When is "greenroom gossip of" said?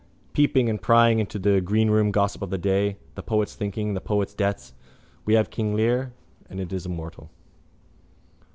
1.61-2.49